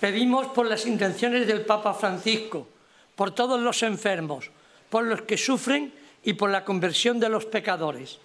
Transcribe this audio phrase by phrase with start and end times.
[0.00, 2.66] Pedimos por las intenciones del Papa Francisco,
[3.14, 4.50] por todos los enfermos,
[4.88, 5.92] por los que sufren
[6.24, 8.18] y por la conversión de los pecadores.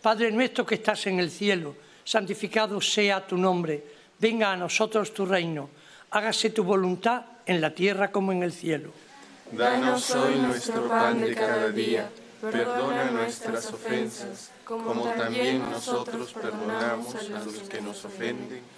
[0.00, 3.82] Padre nuestro que estás en el cielo, santificado sea tu nombre,
[4.20, 5.70] venga a nosotros tu reino,
[6.10, 8.92] hágase tu voluntad en la tierra como en el cielo.
[9.50, 12.08] Danos hoy nuestro pan de cada día,
[12.40, 18.77] perdona nuestras ofensas, como también nosotros perdonamos a los que nos ofenden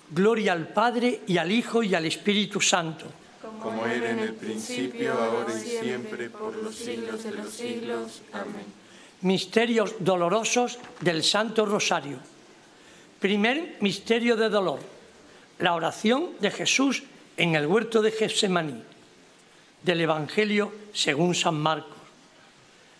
[0.11, 3.05] Gloria al Padre y al Hijo y al Espíritu Santo.
[3.61, 8.21] Como era en el principio, ahora y siempre, por los siglos de los siglos.
[8.33, 8.65] Amén.
[9.21, 12.17] Misterios dolorosos del Santo Rosario.
[13.19, 14.79] Primer misterio de dolor.
[15.59, 17.03] La oración de Jesús
[17.37, 18.83] en el huerto de Getsemaní.
[19.83, 21.97] Del Evangelio según San Marcos.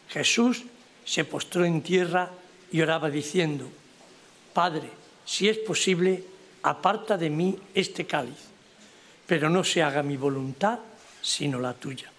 [0.10, 0.64] Jesús
[1.04, 2.32] se postró en tierra
[2.72, 3.68] y oraba diciendo,
[4.54, 4.90] Padre,
[5.26, 6.24] si es posible,
[6.64, 8.50] aparta de mí este cáliz,
[9.26, 10.80] pero no se haga mi voluntad,
[11.22, 12.12] sino la tuya.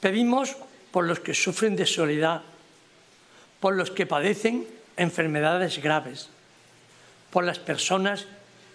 [0.00, 0.56] Pedimos
[0.90, 2.42] por los que sufren de soledad,
[3.60, 6.28] por los que padecen enfermedades graves,
[7.30, 8.26] por las personas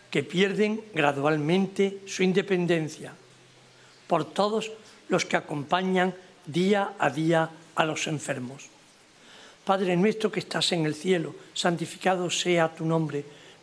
[0.09, 3.13] que pierden gradualmente su independencia,
[4.07, 4.71] por todos
[5.09, 6.15] los que acompañan
[6.45, 8.67] día a día a los enfermos.
[9.65, 13.36] Padre nuestro que estás en el cielo, santificado sea tu nombre,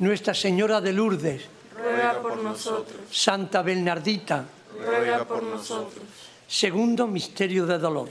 [0.00, 1.42] Nuestra Señora de Lourdes,
[1.76, 6.02] Ruega por nosotros, Santa Bernardita, ruega por nosotros.
[6.48, 8.08] segundo misterio de dolor,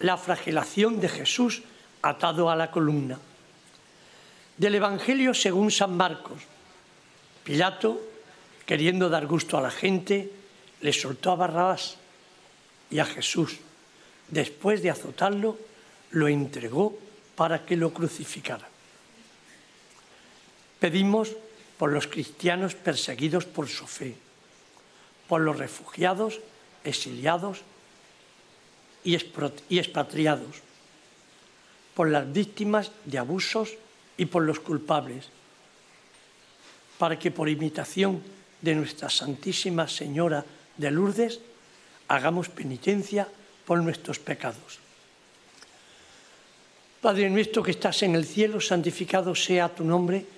[0.00, 1.62] la flagelación de Jesús
[2.02, 3.16] atado a la columna.
[4.56, 6.42] Del Evangelio según San Marcos,
[7.44, 8.02] Pilato,
[8.66, 10.32] queriendo dar gusto a la gente,
[10.80, 11.94] le soltó a Barrabás
[12.90, 13.60] y a Jesús,
[14.26, 15.58] después de azotarlo,
[16.10, 16.98] lo entregó
[17.36, 18.77] para que lo crucificaran.
[20.80, 21.32] Pedimos
[21.78, 24.14] por los cristianos perseguidos por su fe,
[25.28, 26.40] por los refugiados,
[26.84, 27.62] exiliados
[29.04, 30.62] y expatriados,
[31.94, 33.74] por las víctimas de abusos
[34.16, 35.28] y por los culpables,
[36.98, 38.22] para que por imitación
[38.60, 40.44] de nuestra Santísima Señora
[40.76, 41.40] de Lourdes
[42.08, 43.28] hagamos penitencia
[43.66, 44.78] por nuestros pecados.
[47.00, 50.37] Padre nuestro que estás en el cielo, santificado sea tu nombre,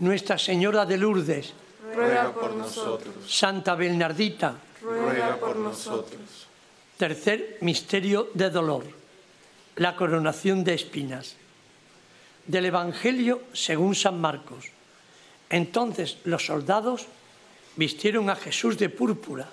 [0.00, 1.52] Nuestra Señora de Lourdes,
[1.94, 6.46] Ruega por nosotros, Santa Bernardita, ruega por nosotros.
[6.96, 8.84] Tercer misterio de dolor,
[9.76, 11.36] la coronación de espinas.
[12.46, 14.70] Del Evangelio según San Marcos.
[15.50, 17.06] Entonces los soldados
[17.76, 19.48] vistieron a Jesús de púrpura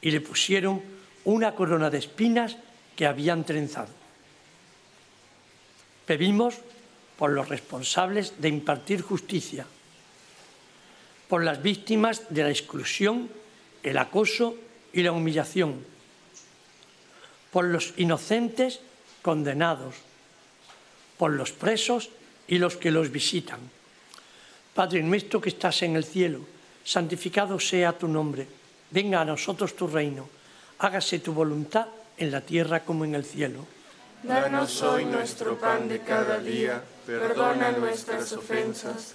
[0.00, 0.82] y le pusieron
[1.24, 2.56] una corona de espinas
[2.94, 3.92] que habían trenzado.
[6.06, 6.54] Pedimos
[7.18, 9.66] por los responsables de impartir justicia,
[11.28, 13.28] por las víctimas de la exclusión,
[13.82, 14.56] el acoso
[14.92, 15.84] y la humillación,
[17.52, 18.80] por los inocentes
[19.22, 19.96] condenados,
[21.18, 22.10] por los presos
[22.46, 23.60] y los que los visitan.
[24.74, 26.40] Padre nuestro que estás en el cielo,
[26.84, 28.46] santificado sea tu nombre,
[28.90, 30.28] venga a nosotros tu reino,
[30.78, 33.66] hágase tu voluntad en la tierra como en el cielo.
[34.22, 39.14] Danos hoy nuestro pan de cada día, perdona nuestras ofensas,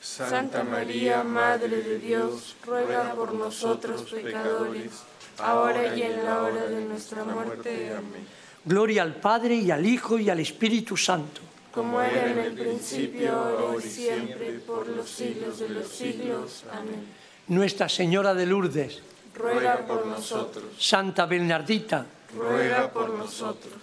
[0.00, 4.92] Santa María, Madre de Dios, ruega por nosotros pecadores,
[5.38, 7.92] ahora y en la hora de nuestra muerte.
[7.96, 8.26] Amén.
[8.64, 11.40] Gloria al Padre y al Hijo y al Espíritu Santo.
[11.72, 16.64] Como era en el principio, ahora y siempre, por los siglos de los siglos.
[16.72, 17.06] Amén.
[17.48, 19.00] Nuestra Señora de Lourdes,
[19.34, 20.64] ruega por nosotros.
[20.78, 23.74] Santa Bernardita, ruega por nosotros.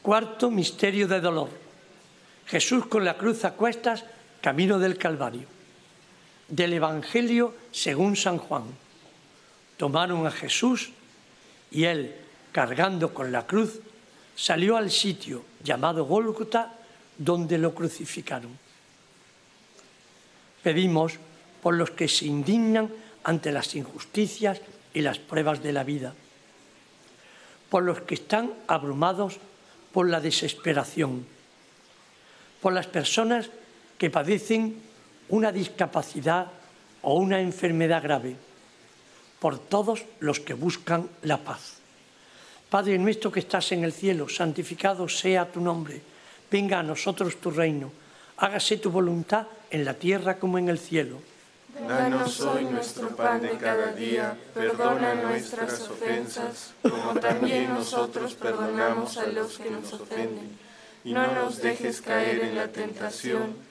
[0.00, 1.48] Cuarto misterio de dolor.
[2.46, 4.04] Jesús con la cruz a cuestas,
[4.42, 5.46] camino del Calvario.
[6.48, 8.64] Del Evangelio según San Juan.
[9.78, 10.90] Tomaron a Jesús
[11.70, 12.14] y él,
[12.50, 13.80] cargando con la cruz,
[14.36, 16.74] salió al sitio llamado Gólgota,
[17.16, 18.58] donde lo crucificaron.
[20.62, 21.14] Pedimos
[21.62, 22.90] por los que se indignan
[23.24, 24.60] ante las injusticias
[24.92, 26.14] y las pruebas de la vida,
[27.70, 29.38] por los que están abrumados
[29.92, 31.26] por la desesperación,
[32.60, 33.50] por las personas
[34.02, 34.82] que padecen
[35.28, 36.48] una discapacidad
[37.02, 38.34] o una enfermedad grave,
[39.38, 41.74] por todos los que buscan la paz.
[42.68, 46.02] Padre nuestro que estás en el cielo, santificado sea tu nombre,
[46.50, 47.92] venga a nosotros tu reino,
[48.38, 51.22] hágase tu voluntad en la tierra como en el cielo.
[51.86, 59.28] Danos hoy nuestro pan de cada día, perdona nuestras ofensas, como también nosotros perdonamos a
[59.28, 60.58] los que nos ofenden.
[61.04, 63.70] Y no nos dejes caer en la tentación,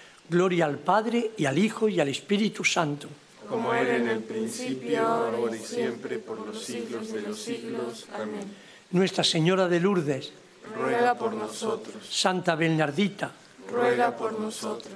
[0.31, 3.09] Gloria al Padre y al Hijo y al Espíritu Santo.
[3.49, 8.07] Como era en el principio, ahora y siempre, por los siglos de los siglos.
[8.13, 8.47] Amén.
[8.91, 10.31] Nuestra Señora de Lourdes,
[10.73, 12.07] ruega por nosotros.
[12.09, 13.33] Santa Bernardita,
[13.69, 14.93] ruega por nosotros.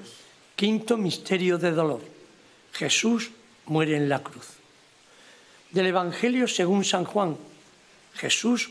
[0.55, 1.99] Quinto misterio de dolor.
[2.71, 3.29] Jesús
[3.65, 4.47] muere en la cruz.
[5.69, 7.35] Del Evangelio según San Juan.
[8.13, 8.69] Jesús,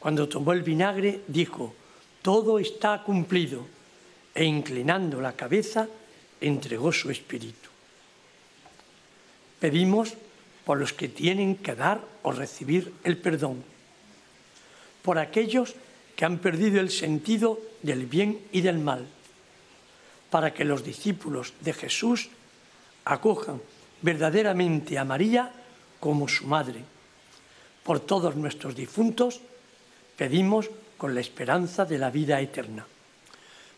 [0.00, 1.72] cuando tomó el vinagre, dijo,
[2.20, 3.64] todo está cumplido,
[4.34, 5.88] e inclinando la cabeza,
[6.40, 7.70] entregó su espíritu.
[9.60, 10.14] Pedimos
[10.64, 13.62] por los que tienen que dar o recibir el perdón,
[15.02, 15.74] por aquellos
[16.16, 19.06] que han perdido el sentido del bien y del mal,
[20.30, 22.28] para que los discípulos de Jesús
[23.04, 23.60] acojan
[24.02, 25.52] verdaderamente a María
[26.00, 26.80] como su madre.
[27.82, 29.40] Por todos nuestros difuntos
[30.16, 32.86] pedimos con la esperanza de la vida eterna.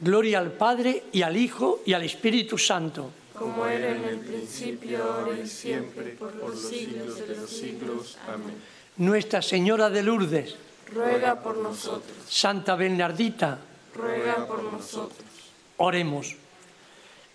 [0.00, 3.10] Gloria al Padre y al Hijo y al Espíritu Santo.
[3.34, 8.18] Como era en el principio, ahora y siempre, por los siglos de los siglos.
[8.26, 8.56] Amén.
[8.96, 10.56] Nuestra Señora de Lourdes,
[10.92, 13.58] Ruega por nosotros, Santa Bernardita,
[13.94, 15.28] ruega por nosotros.
[15.76, 16.36] Oremos.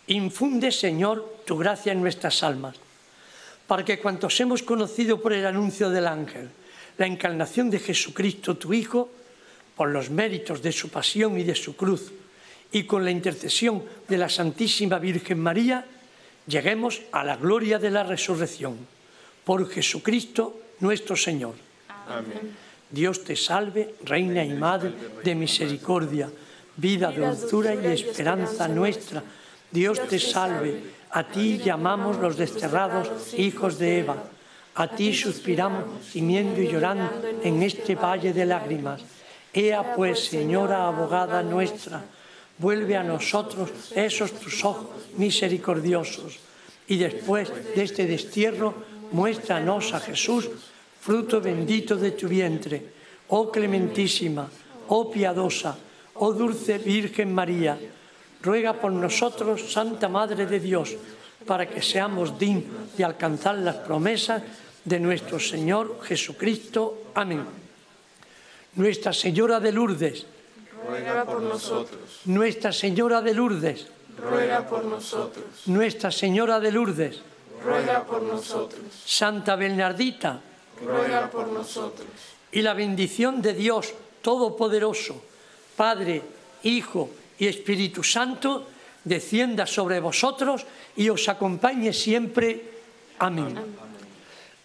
[0.07, 2.75] Infunde, Señor, tu gracia en nuestras almas,
[3.65, 6.49] para que cuantos hemos conocido por el anuncio del ángel
[6.97, 9.09] la encarnación de Jesucristo, tu Hijo,
[9.75, 12.11] por los méritos de su pasión y de su cruz,
[12.71, 15.85] y con la intercesión de la Santísima Virgen María,
[16.47, 18.77] lleguemos a la gloria de la resurrección.
[19.43, 21.55] Por Jesucristo nuestro Señor.
[22.07, 22.65] Amén.
[22.89, 26.29] Dios te salve, Reina y Madre de misericordia,
[26.77, 29.23] vida, dulzura y esperanza nuestra.
[29.71, 30.79] Dios te salve,
[31.11, 34.23] a ti llamamos los desterrados hijos de Eva.
[34.75, 37.09] A ti suspiramos, gimiendo y llorando
[37.41, 39.01] en este valle de lágrimas.
[39.53, 42.03] Ea pues, Señora abogada nuestra,
[42.57, 44.87] vuelve a nosotros esos tus ojos
[45.17, 46.39] misericordiosos.
[46.87, 48.73] Y después de este destierro,
[49.11, 50.49] muéstranos a Jesús,
[51.01, 52.95] fruto bendito de tu vientre.
[53.27, 54.45] oh clementísima,
[54.89, 55.77] oh piadosa,
[56.21, 57.77] oh dulce Virgen María,
[58.41, 60.93] ruega por nosotros, Santa Madre de Dios,
[61.45, 64.43] para que seamos dignos de alcanzar las promesas
[64.83, 67.09] de nuestro Señor Jesucristo.
[67.15, 67.45] Amén.
[68.75, 70.25] Nuestra Señora de Lourdes,
[70.87, 72.21] ruega por nosotros.
[72.25, 75.45] Nuestra Señora de Lourdes, ruega por nosotros.
[75.65, 77.21] Nuestra Señora de Lourdes,
[77.63, 78.85] ruega por nosotros.
[79.05, 80.39] Santa Bernardita,
[80.85, 82.07] ruega por nosotros.
[82.51, 85.21] Y la bendición de Dios Todopoderoso,
[85.75, 86.21] Padre,
[86.63, 88.67] Hijo y Espíritu Santo,
[89.03, 92.73] descienda sobre vosotros y os acompañe siempre.
[93.19, 93.55] Amén.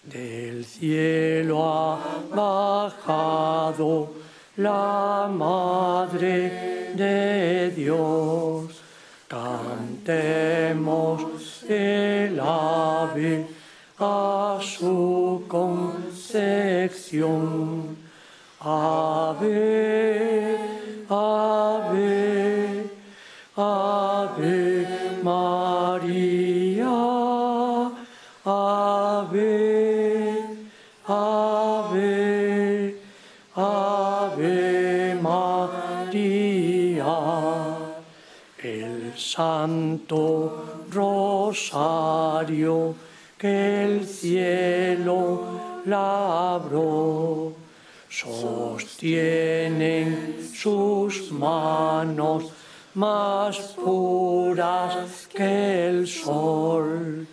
[0.03, 2.01] Del cielo ha
[2.35, 4.15] bajado
[4.61, 8.83] la Madre de Dios.
[9.27, 11.23] Cantemos
[11.69, 13.47] el ave
[13.99, 16.41] a su concepción.
[18.63, 19.49] Ave,
[21.09, 22.91] ave,
[23.57, 24.87] ave
[25.23, 26.91] María,
[28.45, 29.80] ave,
[40.91, 42.95] Rosario
[43.39, 45.43] que el cielo
[45.87, 47.55] labró,
[48.09, 49.19] sostienen
[50.55, 52.53] sus manos
[52.95, 57.27] más puras que el sol.